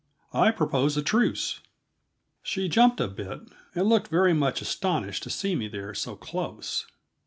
[0.33, 1.59] "I propose a truce."
[2.41, 3.41] She jumped a bit,
[3.75, 6.87] and looked very much astonished to see me there so close.